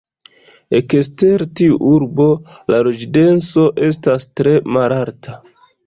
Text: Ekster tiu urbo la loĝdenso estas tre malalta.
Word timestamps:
Ekster 0.79 1.43
tiu 1.59 1.77
urbo 1.91 2.27
la 2.75 2.81
loĝdenso 2.91 3.69
estas 3.91 4.31
tre 4.41 4.59
malalta. 4.79 5.43